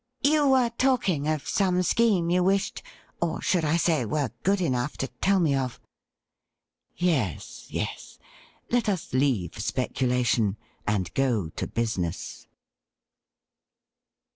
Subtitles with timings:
[0.23, 2.81] 'You were talking of some scheme you wished,
[3.21, 5.79] or, I should say, were good enough to tell me of.''
[6.95, 8.17] Yes, yes.
[8.71, 12.47] Let us leave speculation, and go to business.'